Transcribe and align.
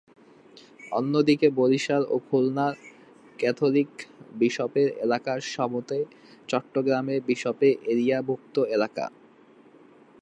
অন্যদিকে 0.91 1.47
বরিশাল 1.59 2.03
ও 2.09 2.15
খুলনার 2.27 2.73
ক্যাথলিক 3.39 3.91
বিশপের 4.39 4.89
এলাকা 5.05 5.33
সমেত 5.53 5.89
চট্টগ্রামের 6.49 7.19
বিশপের 7.29 7.73
এক্তিয়ারভুক্ত 7.85 8.55
এলাকা। 8.75 9.05